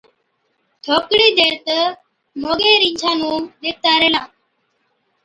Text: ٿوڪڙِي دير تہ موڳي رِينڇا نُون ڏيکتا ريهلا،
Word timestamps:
ٿوڪڙِي 0.83 1.27
دير 1.37 1.53
تہ 1.65 1.77
موڳي 2.41 2.71
رِينڇا 2.81 3.11
نُون 3.19 3.41
ڏيکتا 3.61 3.91
ريهلا، 4.01 4.21